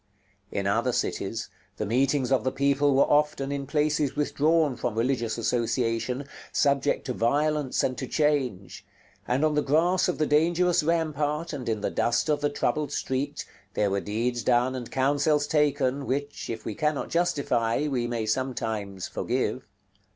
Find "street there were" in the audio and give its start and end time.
12.91-14.01